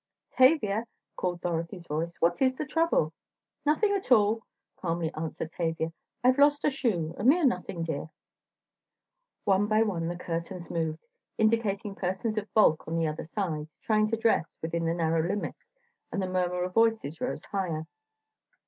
[0.35, 3.13] "Tavia," called Dorothy's voice, "what is the trouble?"
[3.67, 4.41] "Nothing at all,"
[4.77, 5.93] calmly answered Tavia,
[6.23, 8.09] "I've lost a shoe; a mere nothing, dear."
[9.43, 11.05] One by one the curtains moved,
[11.37, 15.69] indicating persons of bulk on the other side, trying to dress within the narrow limits,
[16.11, 17.85] and the murmur of voices rose higher.